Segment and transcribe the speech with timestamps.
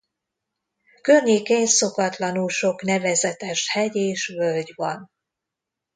[1.01, 5.11] Környékén szokatlanul sok nevezetes hegy és völgy van.